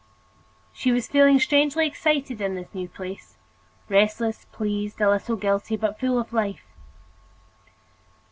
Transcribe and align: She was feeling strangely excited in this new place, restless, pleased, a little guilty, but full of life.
She 0.73 0.91
was 0.91 1.05
feeling 1.07 1.39
strangely 1.39 1.85
excited 1.85 2.41
in 2.41 2.55
this 2.55 2.73
new 2.73 2.89
place, 2.89 3.37
restless, 3.87 4.45
pleased, 4.45 4.99
a 4.99 5.07
little 5.07 5.35
guilty, 5.35 5.77
but 5.77 5.99
full 5.99 6.19
of 6.19 6.33
life. 6.33 6.65